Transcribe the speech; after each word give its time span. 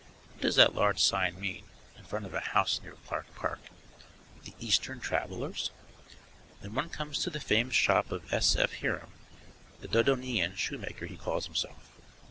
What 0.33 0.41
does 0.41 0.55
that 0.55 0.73
large 0.73 0.97
sign 0.99 1.39
mean, 1.39 1.65
in 1.95 2.05
front 2.05 2.25
of 2.25 2.33
a 2.33 2.39
house 2.39 2.81
near 2.81 2.95
Clark 3.05 3.35
Park 3.35 3.59
THE 4.45 4.55
EASTERN 4.59 4.99
TRAVELLERS? 4.99 5.69
Then 6.61 6.73
one 6.73 6.89
comes 6.89 7.19
to 7.21 7.29
the 7.29 7.39
famous 7.39 7.75
shop 7.75 8.11
of 8.11 8.33
S. 8.33 8.55
F. 8.55 8.81
Hiram, 8.81 9.11
the 9.81 9.87
Dodoneaean 9.87 10.55
Shoemaker 10.55 11.05
he 11.05 11.17
calls 11.17 11.45
himself. 11.45 11.91